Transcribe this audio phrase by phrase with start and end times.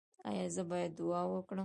[0.29, 1.59] ایا زه باید دعا وکړم؟